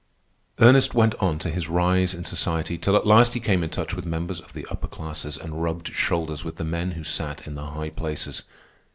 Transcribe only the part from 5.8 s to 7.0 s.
shoulders with the men